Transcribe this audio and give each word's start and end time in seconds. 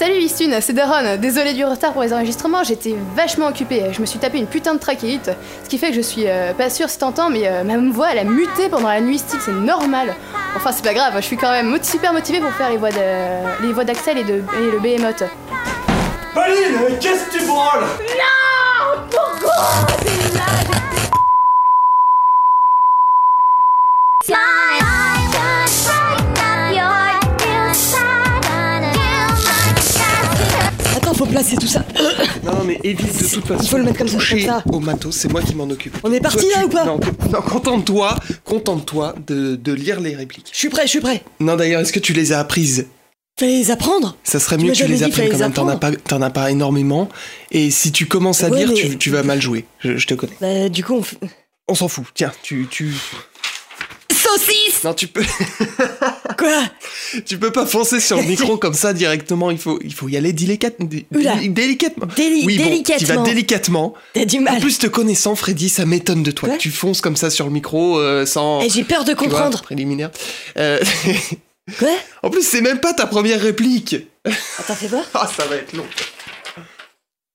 Salut 0.00 0.16
Istune, 0.22 0.62
c'est 0.62 0.72
Daron. 0.72 1.18
Désolé 1.18 1.52
du 1.52 1.62
retard 1.62 1.92
pour 1.92 2.00
les 2.00 2.14
enregistrements, 2.14 2.64
j'étais 2.64 2.94
vachement 3.14 3.48
occupée. 3.48 3.92
Je 3.92 4.00
me 4.00 4.06
suis 4.06 4.18
tapé 4.18 4.38
une 4.38 4.46
putain 4.46 4.72
de 4.72 4.78
trachéite, 4.78 5.30
ce 5.62 5.68
qui 5.68 5.76
fait 5.76 5.88
que 5.90 5.94
je 5.94 6.00
suis 6.00 6.26
euh, 6.26 6.54
pas 6.54 6.70
sûre 6.70 6.88
si 6.88 6.96
t'entends, 6.96 7.28
mais 7.28 7.46
euh, 7.46 7.64
ma 7.64 7.76
voix 7.92 8.08
elle 8.10 8.20
a 8.20 8.24
muté 8.24 8.70
pendant 8.70 8.88
la 8.88 9.02
nuit 9.02 9.18
style, 9.18 9.40
c'est 9.44 9.52
normal. 9.52 10.14
Enfin, 10.56 10.72
c'est 10.72 10.82
pas 10.82 10.94
grave, 10.94 11.12
je 11.16 11.20
suis 11.20 11.36
quand 11.36 11.50
même 11.50 11.66
mot- 11.66 11.82
super 11.82 12.14
motivée 12.14 12.40
pour 12.40 12.50
faire 12.52 12.70
les 12.70 12.78
voix 12.78 12.88
de, 12.88 13.62
les 13.66 13.74
voix 13.74 13.84
d'Axel 13.84 14.16
et, 14.16 14.24
de, 14.24 14.36
et 14.36 14.70
le 14.72 14.80
Behemoth. 14.80 15.22
Pauline, 16.32 16.98
qu'est-ce 16.98 17.26
que 17.26 17.38
tu 17.38 17.44
branles? 17.44 17.84
Attends, 18.94 19.50
faut 31.20 31.26
placer 31.26 31.56
tout 31.56 31.66
ça. 31.66 31.84
Non, 32.44 32.64
mais 32.66 32.80
évite 32.82 33.06
de 33.22 33.28
toute 33.28 33.46
façon. 33.46 33.62
Il 33.62 33.68
faut 33.68 33.76
le 33.76 33.84
mettre 33.84 33.98
comme 33.98 34.08
ça, 34.08 34.16
toucher 34.18 34.46
comme 34.46 34.46
ça. 34.46 34.64
au 34.72 34.80
matos, 34.80 35.14
c'est 35.14 35.30
moi 35.30 35.42
qui 35.42 35.54
m'en 35.54 35.64
occupe. 35.68 35.96
On 36.02 36.12
est 36.12 36.20
parti 36.20 36.46
là 36.48 36.60
tu- 36.60 36.64
ou 36.64 36.68
pas 36.70 36.84
Non, 36.86 36.98
non, 37.30 37.40
contente-toi, 37.42 38.16
contente-toi 38.44 39.14
de, 39.26 39.56
de 39.56 39.72
lire 39.72 40.00
les 40.00 40.14
répliques. 40.14 40.48
Je 40.52 40.56
suis 40.58 40.68
prêt, 40.70 40.82
je 40.84 40.88
suis 40.90 41.00
prêt. 41.00 41.22
Non, 41.38 41.56
d'ailleurs, 41.56 41.82
est-ce 41.82 41.92
que 41.92 41.98
tu 42.00 42.12
les 42.14 42.32
as 42.32 42.38
apprises? 42.38 42.86
Fallait 43.38 43.58
les 43.58 43.70
apprendre. 43.70 44.16
Ça 44.24 44.40
serait 44.40 44.56
mieux 44.58 44.72
que 44.72 44.76
tu 44.76 44.86
les 44.86 45.02
apprennes 45.02 45.30
quand 45.30 45.38
même, 45.38 45.52
t'en 45.52 45.68
as, 45.68 45.76
pas, 45.76 45.90
as 46.10 46.30
pas 46.30 46.50
énormément. 46.50 47.08
Et 47.50 47.70
si 47.70 47.92
tu 47.92 48.06
commences 48.06 48.42
à 48.42 48.48
Ouais, 48.48 48.58
lire, 48.58 48.68
mais- 48.68 48.74
tu, 48.74 48.96
tu 48.98 49.10
vas 49.10 49.22
mal 49.22 49.40
jouer. 49.42 49.66
Je, 49.80 49.96
je 49.98 50.06
te 50.06 50.14
connais. 50.14 50.32
Bah, 50.40 50.68
du 50.68 50.82
coup, 50.84 50.94
on. 50.94 51.26
On 51.68 51.74
s'en 51.76 51.86
fout. 51.88 52.04
Tiens, 52.14 52.32
tu, 52.42 52.66
tu. 52.68 52.92
Saucisse 54.38 54.84
Non, 54.84 54.94
tu 54.94 55.08
peux. 55.08 55.24
Quoi? 56.38 56.62
Tu 57.26 57.38
peux 57.38 57.50
pas 57.50 57.66
foncer 57.66 57.98
sur 58.00 58.16
le 58.18 58.22
micro 58.26 58.56
comme 58.56 58.74
ça 58.74 58.92
directement. 58.92 59.50
Il 59.50 59.58
faut, 59.58 59.78
il 59.82 59.92
faut 59.94 60.08
y 60.08 60.16
aller 60.16 60.32
dé- 60.32 60.46
délicatement. 60.46 60.86
Déli- 60.86 61.06
oui, 62.46 62.58
bon, 62.58 62.64
tu 62.64 62.68
vas 62.68 62.68
délicatement. 62.70 63.22
délicatement. 63.24 63.94
T'as 64.14 64.24
du 64.24 64.38
En 64.38 64.42
mal. 64.42 64.60
plus, 64.60 64.78
te 64.78 64.86
connaissant, 64.86 65.34
Freddy, 65.34 65.68
ça 65.68 65.84
m'étonne 65.86 66.22
de 66.22 66.30
toi. 66.30 66.48
Quoi? 66.48 66.58
Tu 66.58 66.70
fonces 66.70 67.00
comme 67.00 67.16
ça 67.16 67.30
sur 67.30 67.46
le 67.46 67.52
micro 67.52 67.98
euh, 67.98 68.26
sans. 68.26 68.60
Eh, 68.62 68.68
j'ai 68.70 68.84
peur 68.84 69.04
de 69.04 69.12
tu 69.12 69.16
vois, 69.18 69.28
comprendre. 69.28 69.62
préliminaire. 69.62 70.10
Euh, 70.56 70.78
Quoi? 71.78 71.88
En 72.22 72.30
plus, 72.30 72.42
c'est 72.42 72.60
même 72.62 72.80
pas 72.80 72.92
ta 72.94 73.06
première 73.06 73.40
réplique. 73.40 73.96
Attends, 74.58 74.74
fais 74.74 74.88
voir. 74.88 75.04
Ah, 75.14 75.28
ça 75.36 75.46
va 75.46 75.56
être 75.56 75.72
long. 75.72 75.86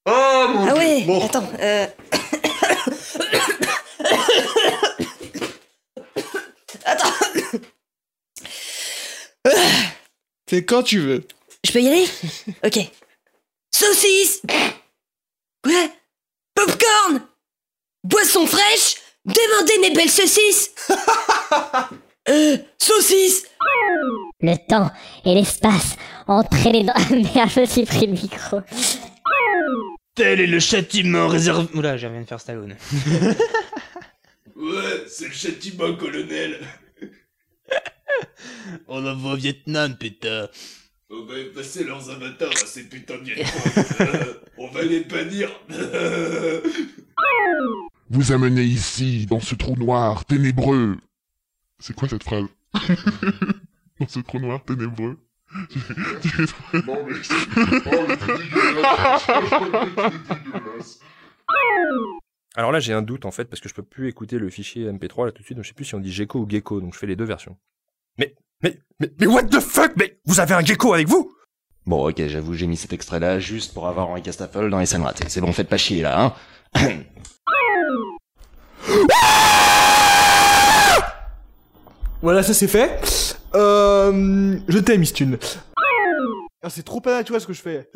Oh 0.08 0.45
mon 0.53 0.67
Ah 0.67 0.75
ouais, 0.75 1.03
Bon. 1.05 1.25
attends. 1.25 1.50
Euh... 1.59 1.86
attends, 6.86 7.09
C'est 10.50 10.66
quand 10.66 10.84
tu 10.84 11.00
veux. 11.00 11.24
je 11.66 11.72
peux 11.72 11.82
y 11.82 11.88
aller? 11.88 12.08
Ok. 12.64 12.80
Saucisse 13.74 14.42
Quoi? 15.64 15.90
Popcorn 16.54 17.22
Boisson 18.04 18.46
fraîche 18.48 18.96
Demandez 19.26 19.80
mes 19.82 19.92
belles 19.96 20.10
saucisses 20.10 20.72
Euh, 22.28 22.58
saucisse 22.80 23.46
Le 24.42 24.56
temps 24.68 24.90
et 25.26 25.36
l'espace 25.36 25.96
entraînés 26.28 26.84
dans... 26.84 26.94
Merde, 27.12 27.50
je 27.54 27.60
me 27.60 27.66
suis 27.66 27.86
pris 27.86 28.08
le 28.08 28.14
micro. 28.14 28.62
Tel 30.16 30.42
est 30.42 30.48
le 30.48 30.60
châtiment 30.60 31.28
réservé. 31.28 31.68
Oula, 31.76 31.98
j'ai 31.98 32.08
rien 32.08 32.22
de 32.22 32.26
faire 32.28 32.40
Stallone. 32.40 32.76
Ouais, 34.56 35.04
c'est 35.08 35.28
le 35.28 35.34
châtiment, 35.34 35.94
colonel. 35.96 36.62
On 38.88 39.06
envoie 39.06 39.34
au 39.34 39.38
Vietnam, 39.38 39.95
pétard. 39.98 40.50
On 41.09 41.25
va 41.25 41.38
effacer 41.38 41.84
leurs 41.84 42.09
avatars 42.09 42.52
à 42.52 42.66
ces 42.66 42.89
putains 42.89 43.17
de 43.17 43.23
Vietnamiens. 43.23 44.34
On 44.58 44.67
va 44.70 44.81
les 44.81 45.02
bannir. 45.02 45.50
Vous 48.09 48.31
amenez 48.31 48.64
ici, 48.64 49.26
dans 49.26 49.39
ce 49.39 49.56
trou 49.56 49.76
noir 49.76 50.26
ténébreux. 50.26 50.98
C'est 51.80 51.95
quoi 51.95 52.08
cette 52.08 52.23
phrase? 52.23 52.45
Dans 53.99 54.08
ce 54.08 54.20
trou 54.20 54.39
noir 54.39 54.64
ténébreux 54.64 55.17
Non 55.54 57.05
mais 57.08 57.16
c'est... 57.23 57.33
Oh 57.55 58.05
mais 58.08 58.16
dégueulasse 58.17 59.27
Alors 62.55 62.72
là, 62.72 62.80
j'ai 62.80 62.93
un 62.93 63.02
doute 63.02 63.26
en 63.26 63.32
fait, 63.32 63.45
parce 63.45 63.61
que 63.61 63.70
je 63.70 63.73
peux 63.73 63.83
plus 63.83 64.08
écouter 64.10 64.37
le 64.39 64.49
fichier 64.49 64.92
MP3 64.92 65.26
là 65.26 65.32
tout 65.32 65.42
de 65.42 65.45
suite, 65.45 65.58
donc 65.58 65.64
je 65.64 65.70
sais 65.70 65.76
plus 65.76 65.86
si 65.86 65.95
on 65.95 65.99
dit 65.99 66.11
gecko 66.11 66.39
ou 66.39 66.49
gecko, 66.49 66.82
donc 66.82 66.93
je 66.93 66.99
fais 66.99 67.08
les 67.08 67.16
deux 67.16 67.26
versions. 67.26 67.58
Mais, 68.17 68.33
mais, 68.64 68.77
mais, 68.99 69.11
mais 69.20 69.27
what 69.27 69.43
the 69.43 69.59
fuck? 69.59 69.92
Mais 69.98 70.17
vous 70.26 70.39
avez 70.39 70.53
un 70.53 70.61
gecko 70.61 70.93
avec 70.93 71.08
vous? 71.08 71.31
Bon, 71.86 72.09
ok, 72.09 72.27
j'avoue, 72.27 72.53
j'ai 72.55 72.67
mis 72.67 72.77
cet 72.77 72.93
extrait-là 72.93 73.39
juste 73.39 73.73
pour 73.73 73.87
avoir 73.87 74.09
Henri 74.09 74.21
Castaffel 74.23 74.70
dans 74.70 74.80
les 74.80 74.86
scènes 74.87 75.03
ratées. 75.03 75.26
C'est 75.27 75.42
bon, 75.42 75.52
faites 75.53 75.70
pas 75.70 75.77
chier 75.77 76.02
là, 76.02 76.33
hein 76.73 76.81
Voilà, 82.21 82.42
ça 82.42 82.54
c'est 82.55 82.67
fait. 82.67 83.36
Euh, 83.54 84.58
je 84.67 84.80
t'aime, 84.80 85.04
Istune. 85.04 85.37
Ah, 86.67 86.70
c'est 86.71 86.81
trop 86.81 86.99
pas 86.99 87.14
naturel 87.14 87.39
ce 87.39 87.45
que 87.45 87.53
je 87.53 87.61
fais. 87.61 87.87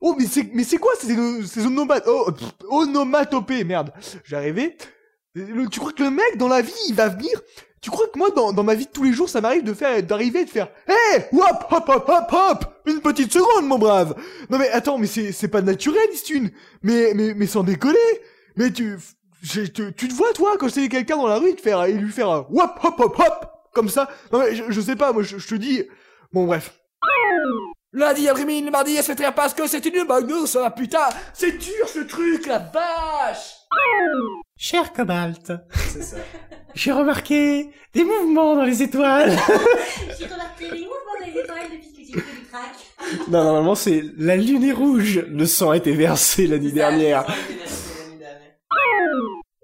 Oh, 0.00 0.14
mais 0.16 0.26
c'est, 0.62 0.76
quoi 0.76 0.92
ces, 1.00 1.16
oh, 2.06 2.30
onomatopées 2.70 3.64
Merde, 3.64 3.92
arrivé. 4.36 4.76
Tu 5.70 5.80
crois 5.80 5.92
que 5.92 6.02
le 6.02 6.10
mec, 6.10 6.38
dans 6.38 6.48
la 6.48 6.62
vie, 6.62 6.72
il 6.88 6.94
va 6.94 7.08
venir? 7.08 7.30
Tu 7.82 7.90
crois 7.90 8.06
que 8.08 8.18
moi, 8.18 8.30
dans, 8.30 8.52
dans 8.52 8.64
ma 8.64 8.74
vie 8.74 8.86
de 8.86 8.90
tous 8.90 9.04
les 9.04 9.12
jours, 9.12 9.28
ça 9.28 9.42
m'arrive 9.42 9.64
de 9.64 9.74
faire, 9.74 10.02
d'arriver 10.02 10.46
de 10.46 10.50
faire 10.50 10.68
Hé! 10.88 11.24
Hop 11.32 11.66
Hop 11.70 11.88
Hop 11.88 12.08
Hop 12.08 12.32
Hop! 12.32 12.64
Une 12.86 13.00
petite 13.00 13.32
seconde, 13.32 13.66
mon 13.66 13.78
brave! 13.78 14.16
Non 14.48 14.58
mais 14.58 14.70
attends, 14.70 14.96
mais 14.96 15.06
c'est, 15.06 15.32
c'est 15.32 15.48
pas 15.48 15.60
naturel, 15.60 16.08
Istune! 16.12 16.50
Mais, 16.82 17.12
mais, 17.14 17.34
mais 17.34 17.46
sans 17.46 17.62
décoller 17.62 17.98
Mais 18.56 18.72
tu... 18.72 18.96
tu, 19.42 19.70
tu 19.72 20.08
te 20.08 20.14
vois, 20.14 20.32
toi, 20.32 20.56
quand 20.58 20.70
sais 20.70 20.88
quelqu'un 20.88 21.16
dans 21.16 21.28
la 21.28 21.38
rue, 21.38 21.54
te 21.54 21.60
faire, 21.60 21.84
et 21.84 21.92
lui 21.92 22.10
faire 22.10 22.30
un 22.30 22.46
Hop 22.50 22.80
Hop 22.82 22.98
Hop 22.98 23.18
Hop 23.18 23.46
Comme 23.74 23.90
ça? 23.90 24.08
Non 24.32 24.38
mais 24.38 24.54
je, 24.54 24.64
je 24.68 24.80
sais 24.80 24.96
pas, 24.96 25.12
moi, 25.12 25.22
je, 25.22 25.36
je 25.36 25.46
te 25.46 25.54
dis... 25.54 25.84
Bon, 26.32 26.46
bref. 26.46 26.80
Lundi 27.92 28.28
après-midi, 28.28 28.64
le 28.64 28.70
mardi, 28.70 28.98
taire 29.16 29.34
parce 29.34 29.52
que 29.52 29.66
c'est 29.66 29.84
une 29.84 30.04
bagnose, 30.04 30.50
ça 30.50 30.70
putain! 30.70 31.08
C'est 31.34 31.52
dur 31.52 31.88
ce 31.88 32.00
truc, 32.00 32.46
la 32.46 32.58
vache 32.58 33.54
Cher 34.56 34.92
Cobalt, 34.92 35.52
C'est 35.74 36.02
ça. 36.02 36.16
j'ai 36.74 36.92
remarqué 36.92 37.70
des 37.92 38.04
mouvements 38.04 38.56
dans 38.56 38.64
les 38.64 38.82
étoiles. 38.82 39.30
J'ai 40.18 40.24
remarqué 40.26 40.70
les 40.70 40.80
mouvements 40.80 41.24
des 41.24 41.38
étoiles 41.40 41.70
depuis 41.72 41.92
que 41.92 41.98
j'ai 41.98 42.20
fait 42.20 42.40
du 42.40 42.46
crack. 42.46 42.74
non, 43.28 43.44
normalement, 43.44 43.74
c'est 43.74 44.02
la 44.16 44.36
lune 44.36 44.64
est 44.64 44.72
rouge. 44.72 45.18
Le 45.28 45.44
sang 45.46 45.70
a 45.70 45.76
été 45.76 45.92
versé 45.92 46.46
la 46.46 46.58
nuit 46.58 46.72
dernière. 46.72 47.26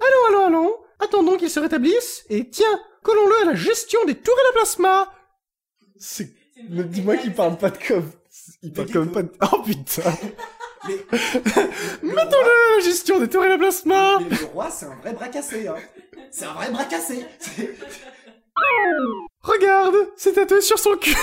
Allons, 0.00 0.26
allons, 0.28 0.46
allons. 0.46 0.74
Attendons 1.00 1.36
qu'il 1.38 1.50
se 1.50 1.60
rétablisse. 1.60 2.24
Et 2.28 2.50
tiens, 2.50 2.80
collons-le 3.02 3.42
à 3.42 3.44
la 3.46 3.54
gestion 3.54 4.04
des 4.04 4.14
tours 4.14 4.36
et 4.38 4.46
la 4.48 4.52
plasma. 4.60 5.12
C'est... 5.96 6.28
Dis-moi 6.68 7.16
qu'il 7.16 7.32
parle 7.32 7.56
pas 7.56 7.70
de 7.70 7.78
com. 7.78 8.08
Il 8.62 8.72
parle 8.72 8.90
comme 8.90 9.10
pas 9.10 9.22
de... 9.22 9.32
Oh 9.52 9.62
putain. 9.62 10.12
Mettons-le 12.02 12.50
à 12.50 12.76
la 12.78 12.82
gestion 12.84 13.20
des 13.20 13.28
tours 13.28 13.44
et 13.44 13.48
la 13.48 13.58
plasma. 13.58 14.18
Mais 14.20 14.36
le 14.36 14.44
roi, 14.46 14.68
c'est 14.70 14.86
un 14.86 14.94
vrai 14.96 15.12
bras 15.12 15.28
cassé, 15.28 15.68
hein. 15.68 15.76
C'est 16.30 16.44
un 16.46 16.52
vrai 16.54 16.70
bras 16.70 16.84
cassé. 16.84 17.24
Regarde, 19.42 19.94
c'est 20.16 20.32
tatoué 20.32 20.60
sur 20.60 20.78
son 20.78 20.96
cul. 20.96 21.14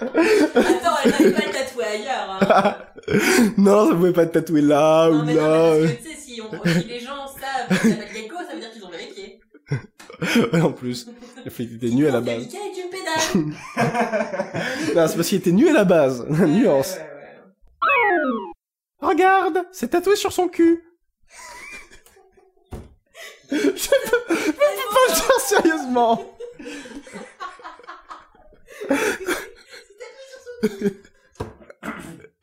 Attends, 0.00 0.96
elle 1.04 1.10
n'arrive 1.10 1.32
pas 1.34 1.42
à 1.42 1.46
le 1.46 1.52
tatouer 1.52 1.84
ailleurs. 1.84 2.40
Hein. 2.40 2.76
non, 3.58 3.88
ça 3.88 3.94
pouvait 3.94 4.12
pas 4.12 4.26
te 4.26 4.32
tatouer 4.38 4.62
là 4.62 5.08
Non, 5.10 5.20
ou 5.20 5.24
mais 5.24 5.34
non, 5.34 5.40
là. 5.40 5.74
mais 5.74 5.80
parce 5.88 5.92
que 5.92 6.02
tu 6.02 6.08
sais, 6.10 6.16
si, 6.20 6.40
on- 6.40 6.64
si 6.80 6.84
les 6.88 7.00
gens 7.00 7.26
savent 7.26 7.68
que 7.68 7.74
ça 7.74 7.96
s'appelle 7.96 8.08
gecko, 8.14 8.36
ça 8.48 8.54
veut 8.54 8.60
dire 8.60 8.70
qu'ils 8.72 8.84
ont 8.84 8.90
vérifié. 8.90 9.40
Ouais, 10.52 10.60
en 10.60 10.72
plus, 10.72 11.06
fait 11.48 11.64
qu'il 11.66 11.76
était 11.76 11.90
nu 11.94 12.06
à 12.08 12.10
la 12.12 12.20
base. 12.20 12.48
Non, 14.94 15.06
c'est 15.06 15.16
parce 15.16 15.28
qu'il 15.28 15.38
était 15.38 15.52
nu 15.52 15.68
à 15.68 15.72
la 15.72 15.84
base. 15.84 16.26
Nuance. 16.28 16.96
Regarde, 19.00 19.64
c'est 19.72 19.88
tatoué 19.88 20.16
sur 20.16 20.32
son 20.32 20.48
cul. 20.48 20.84
je 23.50 23.56
peux, 23.56 23.68
je 24.28 24.46
peux 24.46 24.52
pas 24.52 24.64
le 25.08 25.14
dire 25.14 25.40
sérieusement. 25.40 26.24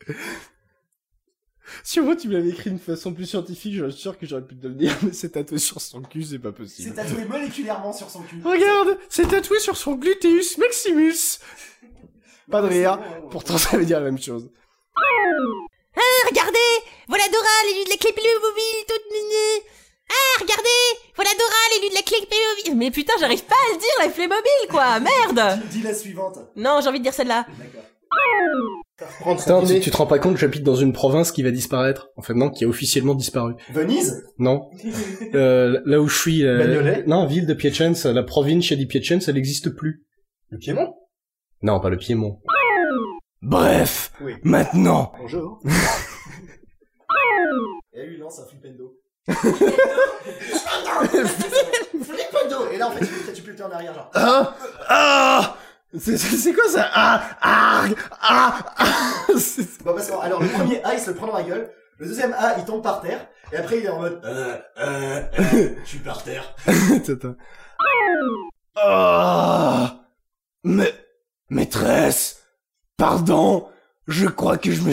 Si 1.88 2.02
au 2.02 2.04
moins 2.04 2.18
tu 2.18 2.28
me 2.28 2.34
l'avais 2.34 2.50
écrit 2.50 2.70
d'une 2.70 2.80
façon 2.80 3.14
plus 3.14 3.26
scientifique, 3.26 3.74
je 3.74 3.88
suis 3.88 4.02
sûr 4.02 4.20
que 4.20 4.26
j'aurais 4.26 4.42
pu 4.46 4.58
te 4.58 4.68
le 4.68 4.74
dire, 4.74 4.94
mais 5.04 5.14
c'est 5.14 5.30
tatoué 5.30 5.58
sur 5.58 5.80
son 5.80 6.02
cul, 6.02 6.22
c'est 6.22 6.38
pas 6.38 6.50
C'est 6.50 6.58
possible. 6.58 6.94
tatoué 6.94 7.24
moléculairement 7.24 7.94
sur 7.94 8.10
son 8.10 8.24
cul. 8.24 8.42
Regarde, 8.44 8.98
c'est 9.08 9.26
tatoué 9.26 9.58
sur 9.62 9.78
son 9.78 9.94
gluteus 9.96 10.58
maximus. 10.58 11.40
Pas 12.52 12.62
de 12.62 12.68
rire, 12.68 13.00
pourtant 13.32 13.58
ça 13.58 13.78
veut 13.78 13.86
dire 13.86 14.02
la 14.02 14.06
même 14.12 14.22
chose. 14.22 14.50
Ah, 15.96 16.28
regardez 16.30 16.58
Voilà 17.08 17.24
Dora, 17.30 17.48
l'élu 17.70 17.86
de 17.86 17.90
la 17.90 17.96
clé 17.96 18.12
mobile, 18.12 18.86
toute 18.86 19.12
mignée 19.14 19.64
Ah, 20.10 20.42
regardez 20.42 21.00
Voilà 21.16 21.30
Dora, 21.40 21.56
l'élu 21.74 21.90
de 21.90 21.96
la 21.96 22.02
clé 22.02 22.18
mobile 22.20 22.76
Mais 22.76 22.92
putain, 22.92 23.14
j'arrive 23.18 23.46
pas 23.46 23.56
à 23.56 23.74
le 23.74 23.80
dire, 23.80 23.90
la 24.00 24.10
clé 24.10 24.28
mobile, 24.28 24.70
quoi 24.70 25.00
Merde 25.00 25.62
Dis 25.72 25.84
la 25.84 25.94
suivante. 25.94 26.38
Non, 26.58 26.82
j'ai 26.82 26.90
envie 26.90 27.00
de 27.00 27.04
dire 27.04 27.14
celle-là. 27.14 27.46
Putain, 29.38 29.64
tu, 29.64 29.80
tu 29.80 29.92
te 29.92 29.98
rends 29.98 30.08
pas 30.08 30.18
compte 30.18 30.34
que 30.34 30.40
j'habite 30.40 30.64
dans 30.64 30.76
une 30.76 30.92
province 30.92 31.32
qui 31.32 31.44
va 31.44 31.52
disparaître 31.52 32.10
En 32.18 32.24
fait, 32.24 32.34
non, 32.34 32.50
qui 32.50 32.66
a 32.66 32.68
officiellement 32.68 33.14
disparu. 33.14 33.54
Venise 33.72 34.24
Non. 34.40 34.70
Euh, 35.36 35.82
là 35.86 36.00
où 36.00 36.08
je 36.08 36.18
suis... 36.18 36.46
euh, 36.46 36.58
Bagnolet 36.58 37.04
non, 37.06 37.26
ville 37.28 37.46
de 37.46 37.54
Piacenza, 37.54 38.12
la 38.14 38.24
province 38.24 38.72
di 38.72 38.86
Piacenza, 38.88 39.30
elle 39.30 39.36
n'existe 39.36 39.70
plus. 39.70 40.04
Le 40.50 40.58
Piémont 40.58 40.96
Non, 41.62 41.80
pas 41.80 41.90
le 41.90 41.98
Piémont. 41.98 42.40
Bref, 43.42 44.12
Oui. 44.22 44.34
maintenant... 44.44 45.12
Bonjour. 45.20 45.60
Et 47.94 48.06
lui, 48.08 48.18
lance 48.18 48.40
un 48.40 48.46
flipendo. 48.46 48.96
flipendo 52.04 52.72
Et 52.72 52.78
là, 52.78 52.88
en 52.88 52.92
fait, 52.92 53.06
tu 53.06 53.12
peux, 53.14 53.34
tu 53.34 53.42
peux 53.44 53.52
le 53.52 53.64
en 53.64 53.72
arrière, 53.72 53.94
genre. 53.94 54.10
Ah 54.14 54.56
Ah 54.88 55.47
C'est- 56.00 56.54
quoi 56.54 56.70
ça? 56.70 56.90
Ah 56.94 57.24
Ah 57.42 57.86
Ah 58.22 58.60
Ah 58.78 58.86
Bon, 59.86 59.94
parce 59.94 60.08
que, 60.08 60.14
alors, 60.22 60.42
le 60.42 60.50
premier 60.50 60.84
A, 60.84 60.94
il 60.94 61.00
se 61.00 61.10
le 61.10 61.16
prend 61.16 61.28
dans 61.28 61.38
la 61.38 61.44
gueule. 61.44 61.72
Le 62.00 62.08
deuxième 62.08 62.34
A, 62.34 62.58
il 62.58 62.66
tombe 62.66 62.84
par 62.84 63.02
terre. 63.02 63.28
Et 63.52 63.58
après, 63.58 63.80
il 63.80 63.86
est 63.86 63.90
en 63.90 64.00
mode, 64.00 64.20
euh, 64.26 64.58
euh, 64.80 65.22
euh, 65.40 65.70
je 65.84 65.88
suis 65.90 66.00
par 66.00 66.24
terre. 66.24 66.54
Ah 68.80 70.02
Mais... 70.64 70.94
Maîtresse 71.50 72.44
Pardon 72.98 73.68
Je 74.08 74.28
crois 74.28 74.58
que 74.60 74.72
je 74.72 74.82
me... 74.82 74.92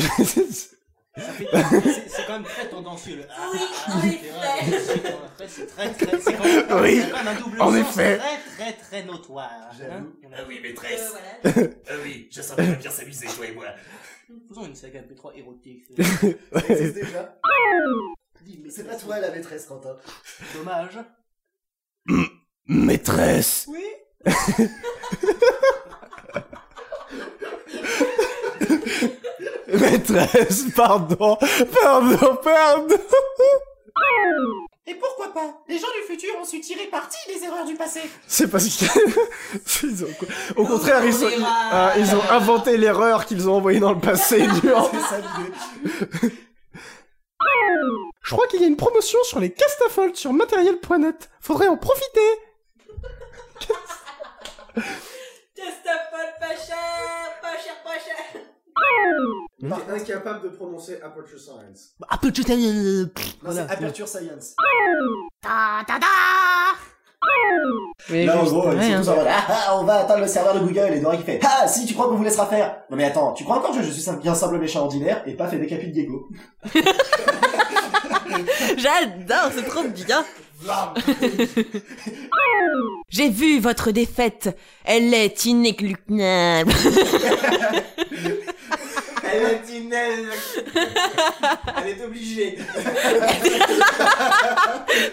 C'est 1.17 2.27
quand 2.27 2.33
même 2.35 2.45
très 2.45 2.69
tendancieux. 2.69 3.17
Le... 3.17 3.25
Ah, 3.31 3.51
Oui, 3.53 3.61
ah, 3.87 3.95
en 3.95 4.03
effet. 4.73 5.13
En 5.15 5.29
fait, 5.39 5.49
c'est 5.49 5.67
très, 5.67 5.93
très, 5.93 6.21
c'est 6.21 6.35
quand 6.35 6.45
même, 6.45 6.67
Oui, 6.83 7.01
c'est 7.01 7.11
quand 7.11 7.17
même 7.25 7.29
un 7.29 7.41
double 7.41 7.63
en 7.63 7.67
sens 7.71 7.77
effet. 7.77 8.19
très, 8.19 8.39
très, 8.57 8.73
très 8.73 9.03
notoire. 9.05 9.51
J'avoue. 9.79 9.93
Hein 9.93 10.07
Ah 10.37 10.41
oui, 10.49 10.61
maîtresse. 10.61 11.13
Euh, 11.45 11.51
voilà. 11.53 11.69
Ah 11.89 11.93
oui, 12.03 12.29
je 12.33 12.43
sens 12.43 12.57
qu'on 12.57 12.65
va 12.65 12.73
bien 12.73 12.91
s'amuser, 12.91 13.27
toi 13.29 13.47
et 13.47 13.53
moi. 13.53 13.67
Faisons 14.49 14.67
une 14.67 14.75
saga 14.75 15.01
MP3 15.03 15.37
érotique. 15.39 15.85
Ça 15.97 16.69
existe 16.69 16.95
déjà. 16.95 17.39
C'est 18.69 18.85
pas 18.87 18.97
toi 18.97 19.21
la 19.21 19.31
maîtresse, 19.31 19.67
Quentin. 19.67 19.97
Dommage. 20.55 20.99
Maîtresse 22.67 23.67
Oui. 23.69 23.85
Maîtresse, 29.99 30.65
pardon 30.77 31.37
Pardon, 31.83 32.37
pardon 32.43 32.97
Et 34.87 34.95
pourquoi 34.95 35.33
pas? 35.33 35.63
Les 35.69 35.79
gens 35.79 35.87
du 36.01 36.07
futur 36.13 36.35
ont 36.41 36.45
su 36.45 36.61
tirer 36.61 36.87
parti 36.87 37.17
des 37.29 37.45
erreurs 37.45 37.65
du 37.65 37.75
passé. 37.75 38.01
C'est 38.27 38.49
parce 38.51 38.65
que... 38.67 38.85
Ils 39.87 40.05
ont- 40.05 40.09
Au 40.57 40.67
contraire, 40.67 41.05
ils, 41.05 41.25
ont, 41.25 41.29
ils, 41.29 41.45
ah, 41.47 41.93
ils 41.97 42.15
ont 42.15 42.23
inventé 42.31 42.77
l'erreur 42.77 43.25
qu'ils 43.27 43.49
ont 43.49 43.55
envoyée 43.55 43.81
dans 43.81 43.93
le 43.93 44.01
passé. 44.01 44.47
durant-. 44.63 44.91
Je 48.23 48.31
crois 48.35 48.47
qu'il 48.49 48.61
y 48.61 48.65
a 48.65 48.67
une 48.69 48.77
promotion 48.77 49.19
sur 49.25 49.39
les 49.39 49.51
Castafold 49.53 50.17
sur 50.17 50.33
matériel.net. 50.33 51.31
Faudrait 51.41 51.69
en 51.69 51.77
profiter 51.77 52.21
Castapole 55.55 56.35
pas 56.41 56.57
cher, 56.57 57.41
pas 57.43 57.57
cher, 57.63 57.83
pas 57.85 57.99
cher. 57.99 58.43
Incapable 59.63 60.43
de 60.43 60.49
prononcer 60.49 61.01
Aperture 61.03 61.39
Science. 61.39 61.95
De 61.99 63.11
Non, 63.43 63.53
c'est 63.53 63.61
Aperture 63.61 64.09
Science. 64.09 64.55
Ta 65.41 65.85
ta 65.87 65.99
ta 65.99 66.07
Mais 68.11 68.27
Là, 68.27 68.39
en 68.39 68.45
gros, 68.45 68.71
ils 68.73 68.79
ouais, 68.79 68.91
sont 68.91 68.93
hein. 68.93 69.01
tous 69.01 69.09
en 69.09 69.17
mode, 69.17 69.27
ah, 69.29 69.47
ah, 69.49 69.79
on 69.81 69.85
va 69.85 69.95
atteindre 70.01 70.21
le 70.21 70.27
serveur 70.27 70.55
de 70.55 70.61
Google 70.61 70.93
et 70.93 71.01
Dora 71.01 71.17
qui 71.17 71.23
fait, 71.23 71.41
ah, 71.43 71.67
si, 71.67 71.87
tu 71.87 71.95
crois 71.95 72.09
qu'on 72.09 72.17
vous 72.17 72.25
laissera 72.25 72.47
faire. 72.47 72.83
Non, 72.91 72.97
mais 72.97 73.05
attends, 73.05 73.33
tu 73.33 73.45
crois 73.45 73.57
encore 73.59 73.75
que 73.75 73.83
je 73.83 73.91
suis 73.91 74.11
un 74.11 74.15
bien 74.15 74.35
simple 74.35 74.59
méchant 74.59 74.83
ordinaire 74.83 75.23
et 75.27 75.35
pas 75.35 75.49
fait 75.49 75.59
décapite 75.59 75.93
Diego. 75.93 76.29
J'adore, 78.77 79.51
c'est 79.55 79.65
trop 79.65 79.85
bien 79.85 80.25
J'ai 83.09 83.29
vu 83.29 83.61
votre 83.61 83.91
défaite, 83.91 84.57
elle 84.85 85.13
est 85.15 85.45
inéluctable 85.45 86.73
Elle 89.35 89.47
est 89.47 89.69
inelle. 89.71 90.29
Elle 91.77 91.89
est 91.89 92.05
obligée. 92.05 92.59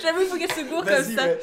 J'avoue, 0.01 0.21
il 0.21 0.27
faut 0.27 0.37
qu'elle 0.37 0.51
se 0.51 0.61
gourre 0.69 0.85
comme 0.85 1.15
ça. 1.15 1.25
ouais. 1.25 1.39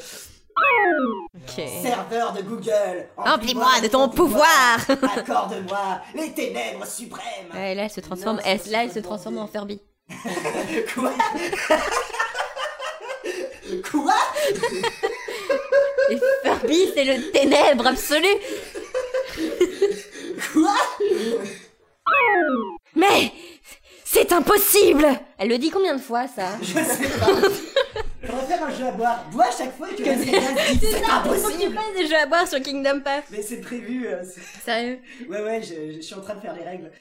Ok. 1.35 1.63
Serveur 1.81 2.33
de 2.33 2.41
Google. 2.41 3.07
Emplis-moi 3.17 3.81
de 3.81 3.87
ton 3.87 4.09
pouvoir. 4.09 4.77
Accorde-moi 5.17 6.01
les 6.15 6.31
ténèbres 6.33 6.85
suprêmes. 6.85 7.49
Ouais, 7.53 7.75
là, 7.75 7.83
elle 7.83 7.89
se 7.89 8.01
transforme, 8.01 8.39
elle, 8.45 8.59
là, 8.69 8.83
elle 8.83 8.91
se 8.91 8.99
transforme 8.99 9.37
en 9.39 9.47
Furby. 9.47 9.81
Quoi? 10.93 11.13
Quoi? 13.91 14.15
Et 16.09 16.17
Furby, 16.43 16.91
c'est 16.95 17.05
le 17.05 17.31
ténèbre 17.31 17.87
absolu 17.87 18.27
Quoi? 20.53 20.75
Mais 22.95 23.31
c'est 24.03 24.31
impossible 24.31 25.05
Elle 25.37 25.49
le 25.49 25.57
dit 25.57 25.69
combien 25.69 25.95
de 25.95 26.01
fois, 26.01 26.27
ça? 26.27 26.57
Je 26.61 26.73
sais 26.73 27.19
pas. 27.19 27.27
Faudrait 28.27 28.45
faire 28.47 28.63
un 28.63 28.71
jeu 28.71 28.85
à 28.85 28.91
boire. 28.91 29.25
Bois 29.31 29.45
à 29.45 29.51
chaque 29.51 29.75
fois 29.77 29.87
que 29.89 29.95
dit 29.95 30.03
C'est 30.03 30.87
faut 30.91 31.05
tu 31.05 31.11
impossible. 31.11 31.73
fasses 31.75 31.95
des 31.95 32.07
jeux 32.07 32.17
à 32.17 32.25
boire 32.25 32.47
sur 32.47 32.61
Kingdom 32.61 32.99
Path. 33.01 33.23
Mais 33.31 33.41
c'est 33.41 33.61
prévu. 33.61 34.07
euh, 34.07 34.23
Sérieux? 34.63 34.99
Ouais, 35.29 35.41
ouais, 35.41 35.61
je, 35.63 35.95
je 35.95 36.01
suis 36.01 36.15
en 36.15 36.21
train 36.21 36.35
de 36.35 36.41
faire 36.41 36.53
les 36.55 36.63
règles. 36.63 36.91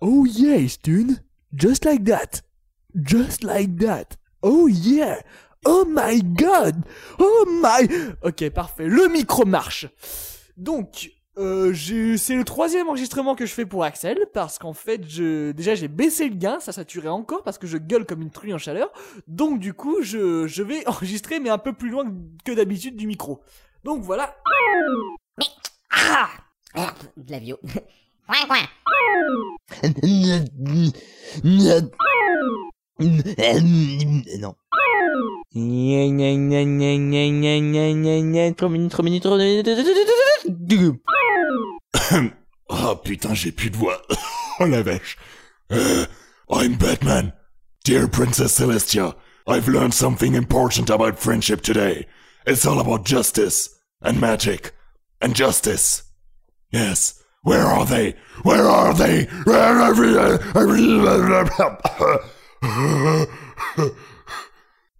Oh 0.00 0.26
yeah, 0.26 0.68
Stune. 0.68 1.20
Just 1.56 1.84
like 1.84 2.04
that. 2.04 2.42
Just 2.94 3.42
like 3.42 3.76
that. 3.78 4.16
Oh 4.42 4.68
yeah. 4.68 5.20
Oh 5.64 5.84
my 5.88 6.20
god. 6.22 6.76
Oh 7.18 7.44
my. 7.62 7.88
Ok, 8.22 8.48
parfait. 8.50 8.86
Le 8.86 9.08
micro 9.08 9.44
marche. 9.46 9.86
Donc, 10.56 11.10
euh, 11.38 11.72
j'ai- 11.72 12.16
c'est 12.16 12.34
le 12.34 12.44
troisième 12.44 12.88
enregistrement 12.88 13.34
que 13.34 13.44
je 13.46 13.52
fais 13.52 13.66
pour 13.66 13.84
Axel 13.84 14.18
parce 14.32 14.58
qu'en 14.58 14.72
fait, 14.72 15.06
je 15.08 15.52
déjà 15.52 15.74
j'ai 15.74 15.88
baissé 15.88 16.28
le 16.28 16.34
gain, 16.36 16.58
ça 16.60 16.72
saturait 16.72 17.08
encore 17.08 17.42
parce 17.42 17.58
que 17.58 17.66
je 17.66 17.76
gueule 17.78 18.06
comme 18.06 18.22
une 18.22 18.30
truie 18.30 18.54
en 18.54 18.58
chaleur. 18.58 18.90
Donc 19.26 19.58
du 19.60 19.74
coup, 19.74 20.02
je, 20.02 20.46
je 20.46 20.62
vais 20.62 20.86
enregistrer 20.88 21.40
mais 21.40 21.50
un 21.50 21.58
peu 21.58 21.72
plus 21.72 21.90
loin 21.90 22.04
que 22.44 22.52
d'habitude 22.52 22.96
du 22.96 23.06
micro. 23.06 23.42
Donc 23.84 24.02
voilà. 24.02 24.36
Ah 25.90 26.28
Merde, 26.74 26.94
de 27.16 27.30
la 27.32 27.40
bio. 27.40 27.58
Coin, 28.26 28.46
coin. 28.48 28.66
Non. 34.40 34.54
oh 42.68 42.96
putain, 43.02 43.34
j'ai 43.34 43.52
plus 43.52 43.70
de 43.70 43.76
voix. 43.76 44.00
oh 44.60 44.66
la 44.66 44.82
vache. 44.82 45.16
Uh, 45.70 46.06
I'm 46.50 46.74
Batman. 46.74 47.32
Dear 47.84 48.08
Princess 48.08 48.58
Celestia, 48.58 49.14
I've 49.46 49.68
learned 49.68 49.94
something 49.94 50.34
important 50.34 50.90
about 50.90 51.18
friendship 51.18 51.62
today. 51.62 52.06
It's 52.46 52.66
all 52.66 52.80
about 52.80 53.04
justice 53.04 53.70
and 54.02 54.20
magic 54.20 54.72
and 55.20 55.34
justice. 55.34 56.02
Yes. 56.70 57.22
Where 57.42 57.62
are 57.62 57.84
they? 57.84 58.16
Where 58.42 58.64
are 58.64 58.92
they? 58.92 59.24
Where 59.44 59.78
are 59.78 59.94
they? 59.94 60.38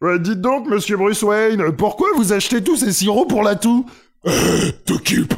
Ouais, 0.03 0.19
dites 0.19 0.41
donc, 0.41 0.69
monsieur 0.69 0.97
Bruce 0.97 1.23
Wayne, 1.23 1.73
pourquoi 1.77 2.09
vous 2.17 2.33
achetez 2.33 2.63
tous 2.63 2.77
ces 2.77 2.93
sirops 2.93 3.29
pour 3.29 3.43
la 3.43 3.57
toux? 3.57 3.87
Euh, 4.27 4.71
T'occupe 4.85 5.35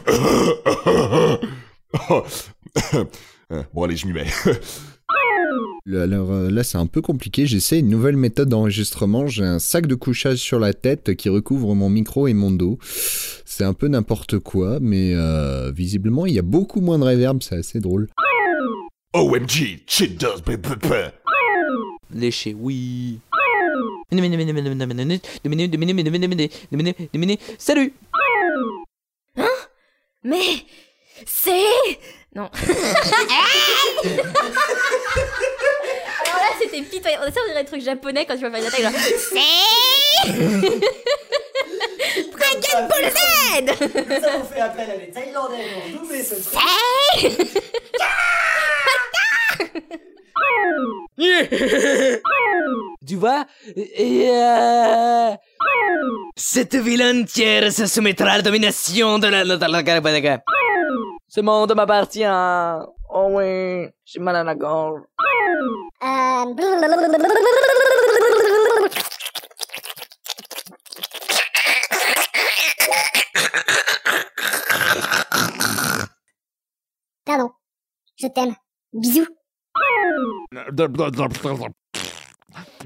Oh. 2.10 2.22
Euh, 3.50 3.62
Bon, 3.72 3.84
allez, 3.84 3.96
je 3.96 4.06
m'y 4.06 4.12
mets. 4.12 4.26
Alors 5.90 6.30
euh, 6.32 6.50
là, 6.50 6.62
c'est 6.62 6.76
un 6.76 6.86
peu 6.86 7.00
compliqué. 7.00 7.46
J'essaie 7.46 7.78
une 7.78 7.88
nouvelle 7.88 8.16
méthode 8.18 8.50
d'enregistrement. 8.50 9.26
J'ai 9.26 9.44
un 9.44 9.58
sac 9.58 9.86
de 9.86 9.94
couchage 9.94 10.36
sur 10.36 10.58
la 10.58 10.74
tête 10.74 11.14
qui 11.16 11.30
recouvre 11.30 11.74
mon 11.74 11.88
micro 11.88 12.28
et 12.28 12.34
mon 12.34 12.50
dos. 12.50 12.78
C'est 13.46 13.64
un 13.64 13.72
peu 13.72 13.88
n'importe 13.88 14.38
quoi, 14.38 14.78
mais 14.82 15.14
euh, 15.14 15.72
visiblement, 15.74 16.26
il 16.26 16.34
y 16.34 16.38
a 16.38 16.42
beaucoup 16.42 16.82
moins 16.82 16.98
de 16.98 17.04
réverb. 17.04 17.38
C'est 17.42 17.56
assez 17.56 17.80
drôle. 17.80 18.08
OMG, 19.14 19.80
shit 19.86 20.20
does 20.20 20.42
b- 20.46 20.56
b- 20.58 20.76
b- 20.78 21.10
Léché, 22.12 22.54
oui. 22.58 23.18
Salut 27.58 27.92
Mais 30.24 30.64
c'est 31.26 31.98
non. 32.34 32.50
Alors 36.24 36.40
là, 36.40 36.50
c'était 36.60 36.82
pitoyable. 36.82 37.32
Ça, 37.32 37.40
on 37.42 37.48
dirait 37.48 37.60
un 37.60 37.64
truc 37.64 37.82
japonais 37.82 38.26
quand 38.26 38.36
tu 38.36 38.42
vas 38.42 38.50
faire 38.50 38.60
une 38.60 38.66
attaque. 38.66 38.82
Genre, 38.82 38.92
c'est 39.32 39.40
Dragon 42.30 42.88
Ball 42.88 43.10
Z. 43.10 43.16
Nous 44.08 44.24
avons 44.24 44.44
fait 44.44 44.60
appel 44.60 44.90
à 44.90 44.96
les 44.96 45.10
Thaïlandais 45.10 45.66
pour 45.90 46.00
doubler 46.00 46.22
ce 46.22 46.34
truc. 46.34 46.54
Tu 53.06 53.16
vois? 53.16 53.44
Euh, 53.76 55.34
Cette 56.36 56.74
ville 56.76 57.02
entière 57.02 57.72
se 57.72 57.86
soumettra 57.86 58.30
à 58.32 58.36
la 58.38 58.42
domination 58.42 59.18
de 59.18 59.28
la... 59.28 59.44
Ce 61.28 61.40
monde 61.40 61.74
m'appartient. 61.74 62.24
Oh 63.10 63.28
oui, 63.30 63.88
j'ai 64.04 64.20
mal 64.20 64.36
à 64.36 64.44
la 64.44 64.54
gorge. 64.54 65.02
Pardon. 77.24 77.50
Je 78.16 78.26
t'aime. 78.28 78.54
Bisous. 78.92 79.26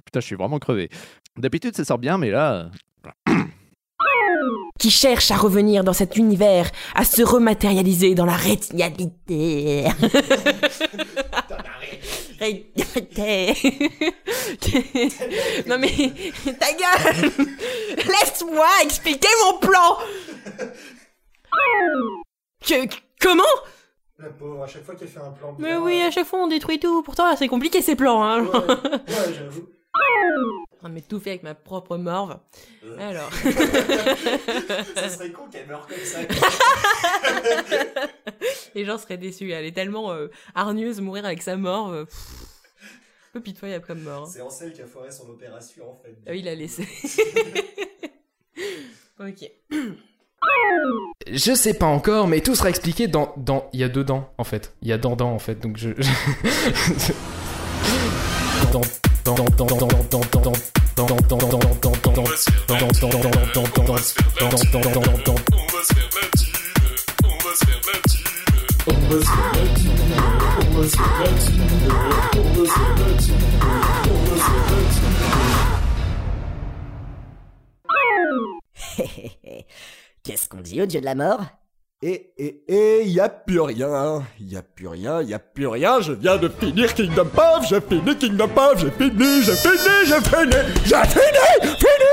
Putain, 0.05 0.21
je 0.21 0.27
suis 0.27 0.37
vraiment 0.37 0.59
crevé. 0.59 0.89
D'habitude, 1.37 1.77
ça 1.77 1.85
sort 1.85 1.99
bien, 1.99 2.19
mais 2.19 2.31
là. 2.31 2.71
Qui 4.79 4.91
cherche 4.91 5.31
à 5.31 5.37
revenir 5.37 5.85
dans 5.85 5.93
cet 5.93 6.17
univers, 6.17 6.71
à 6.95 7.05
se 7.05 7.23
rematérialiser 7.23 8.15
dans 8.15 8.27
la 8.27 8.37
réalité. 8.37 9.85
Réalité. 12.41 13.55
non 15.69 15.79
mais, 15.79 16.13
ta 16.59 16.73
gueule 16.73 17.31
Laisse-moi 17.97 18.67
expliquer 18.83 19.29
mon 19.45 19.59
plan 19.59 19.99
que, 22.67 22.75
Comment? 23.21 23.43
La 24.23 24.29
pauvre, 24.31 24.62
à 24.62 24.67
chaque 24.69 24.85
fois 24.85 24.95
qu'elle 24.95 25.09
fait 25.09 25.21
un 25.21 25.33
plan 25.33 25.55
Mais 25.59 25.76
oui, 25.76 26.00
à 26.00 26.11
chaque 26.11 26.26
fois 26.26 26.41
on 26.43 26.47
détruit 26.49 26.79
tout. 26.79 27.02
Pourtant, 27.02 27.35
c'est 27.37 27.49
compliqué 27.49 27.83
ces 27.83 27.97
plans. 27.97 28.23
Hein. 28.23 28.45
Ouais, 28.45 29.33
j'avoue. 29.37 29.69
On 30.85 30.88
mais 30.88 31.00
tout 31.00 31.21
fait 31.21 31.31
avec 31.31 31.43
ma 31.43 31.55
propre 31.55 31.97
morve. 31.97 32.38
Alors. 32.99 33.31
ça 34.95 35.09
serait 35.09 35.31
con 35.33 35.49
qu'elle 35.50 35.67
meure 35.69 35.87
comme 35.87 36.05
ça. 36.05 36.19
Les 38.75 38.85
gens 38.85 38.99
seraient 38.99 39.19
déçus. 39.19 39.50
Elle 39.52 39.64
est 39.64 39.73
tellement 39.73 40.12
euh, 40.12 40.29
hargneuse, 40.55 41.00
mourir 41.00 41.25
avec 41.25 41.43
sa 41.43 41.57
morve. 41.57 41.95
euh, 41.95 42.05
pff, 42.05 42.17
un 43.29 43.33
peu 43.35 43.41
pitoyable 43.41 43.85
comme 43.87 44.02
mort. 44.02 44.25
hein. 44.25 44.31
C'est 44.33 44.41
Ansel 44.41 44.73
qui 44.73 44.83
a 44.83 44.87
foiré 44.87 45.11
son 45.11 45.29
opération 45.31 45.91
en 45.91 45.97
fait. 46.02 46.17
Ah 46.26 46.31
oui, 46.33 46.41
il 46.41 46.49
a 46.49 46.55
laissé. 46.55 46.83
ok. 49.21 49.50
Je 51.31 51.55
sais 51.55 51.75
pas 51.75 51.87
encore, 51.87 52.27
mais 52.29 52.41
tout 52.41 52.55
sera 52.55 52.69
expliqué 52.69 53.07
dans. 53.09 53.33
dans... 53.37 53.69
Il 53.73 53.81
y 53.81 53.85
a 53.85 53.89
dedans, 53.89 54.29
en 54.39 54.45
fait. 54.45 54.75
Il 54.83 54.89
y 54.89 54.93
a 54.93 54.99
dans 54.99 55.17
en 55.21 55.39
fait, 55.39 55.61
donc 55.61 55.77
je. 55.77 55.89
dans. 58.73 58.81
dans. 59.25 59.35
dans. 59.35 59.45
dans. 59.45 59.67
dans. 59.67 59.77
dans. 59.77 59.89
dans. 60.11 60.21
dans. 60.21 60.53
dans. 61.01 61.39
dans. 64.91 65.19
dans. 65.25 65.35
Qu'est-ce 80.25 80.49
qu'on 80.49 80.61
dit 80.61 80.81
au 80.81 80.87
dieu 80.87 81.00
de 81.00 81.05
la 81.05 81.17
mort? 81.17 81.41
Et, 82.00 82.33
et, 82.37 82.62
et, 82.69 83.05
y 83.07 83.19
a 83.21 83.29
plus 83.29 83.61
rien, 83.61 84.23
y 84.41 84.57
a 84.57 84.62
plus 84.62 84.87
rien, 84.87 85.21
y 85.23 85.35
a 85.35 85.38
plus 85.41 85.67
rien, 85.67 86.00
je 86.00 86.12
viens 86.12 86.37
de 86.37 86.49
finir 86.49 86.95
Kingdom 86.95 87.26
Puff, 87.26 87.69
j'ai 87.69 87.81
fini 87.81 88.17
Kingdom 88.17 88.49
Puff, 88.49 88.79
j'ai 88.79 88.91
fini, 88.91 89.43
j'ai 89.43 89.55
fini, 89.55 89.76
j'ai 90.07 90.21
fini, 90.21 90.52
j'ai 90.85 90.97
fini, 90.97 91.76
fini, 91.79 92.11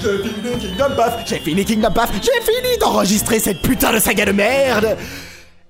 J'ai 0.00 0.18
fini 0.18 0.58
Kingdom 0.58 0.94
Puff, 0.96 1.14
j'ai 1.26 1.38
fini 1.38 1.64
Kingdom 1.64 1.92
Puff, 1.92 2.10
j'ai 2.22 2.40
fini 2.42 2.78
d'enregistrer 2.80 3.38
cette 3.38 3.60
putain 3.62 3.92
de 3.92 3.98
saga 4.00 4.24
de 4.24 4.32
merde. 4.32 4.96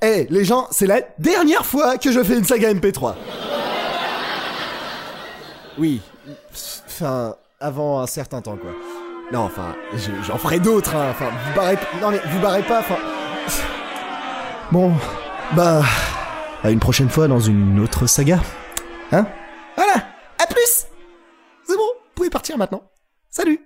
Eh, 0.02 0.26
les 0.30 0.45
gens, 0.45 0.68
c'est 0.71 0.87
la 0.87 1.00
dernière 1.18 1.64
fois 1.64 1.99
que 1.99 2.12
je 2.12 2.23
fais 2.23 2.37
une 2.37 2.45
saga 2.45 2.73
MP3. 2.73 3.14
Oui, 5.78 6.00
enfin, 6.87 7.35
avant 7.61 8.00
un 8.00 8.06
certain 8.06 8.40
temps, 8.42 8.56
quoi. 8.56 8.73
Non, 9.33 9.40
enfin, 9.40 9.75
je- 9.95 10.23
j'en 10.25 10.38
ferai 10.38 10.61
d'autres, 10.61 10.95
hein. 10.95 11.09
Enfin, 11.11 11.26
vous 11.30 11.54
barrez... 11.56 11.76
Non, 12.00 12.11
mais 12.11 12.21
vous 12.26 12.40
barrez 12.40 12.62
pas, 12.62 12.80
enfin... 12.80 12.97
Bon, 14.71 14.92
bah... 15.54 15.83
À 16.62 16.71
une 16.71 16.80
prochaine 16.80 17.09
fois 17.11 17.28
dans 17.28 17.38
une 17.40 17.78
autre 17.80 18.06
saga. 18.06 18.40
Hein? 19.12 19.26
Voilà 19.76 19.92
À 20.38 20.47
plus 20.47 20.87
C'est 21.64 21.76
bon, 21.76 21.83
vous 21.83 22.11
pouvez 22.14 22.30
partir 22.30 22.56
maintenant. 22.59 22.83
Salut 23.30 23.61